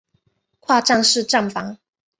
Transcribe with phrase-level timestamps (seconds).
[0.61, 1.77] 跨站式站房。